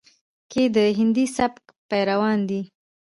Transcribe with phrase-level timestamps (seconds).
[0.51, 2.61] کې د هندي سبک پېروان دي،